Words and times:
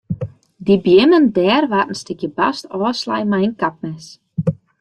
Dy 0.65 0.75
beammen 0.85 1.25
dêr 1.35 1.63
waard 1.71 1.89
in 1.91 1.99
stikje 2.01 2.29
bast 2.37 2.63
ôfslein 2.75 3.29
mei 3.31 3.45
in 3.47 3.53
kapmes. 3.61 4.05